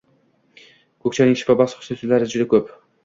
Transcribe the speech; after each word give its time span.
Ko‘k 1.03 1.17
choyning 1.17 1.37
shifobaxsh 1.41 1.77
xususiyatlari 1.83 2.31
juda 2.33 2.49
ko‘p. 2.55 2.73